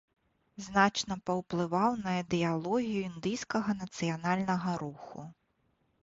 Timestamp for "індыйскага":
3.09-3.75